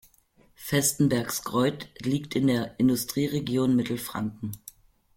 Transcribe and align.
Vestenbergsgreuth 0.55 1.87
liegt 1.99 2.35
in 2.35 2.47
der 2.47 2.79
Industrieregion 2.79 3.75
Mittelfranken. 3.75 4.51